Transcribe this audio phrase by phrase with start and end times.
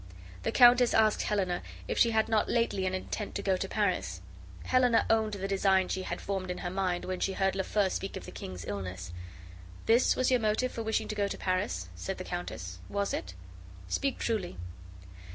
[0.41, 4.19] The countess asked Helena if she had not lately an intent to go to Paris.
[4.63, 8.17] Helena owned the design she had formed in her mind when she heard Lafeu speak
[8.17, 9.13] of the king's illness.
[9.85, 13.35] "This was your motive for wishing to go to Paris," said the countess, "was it?
[13.87, 14.57] Speak truly."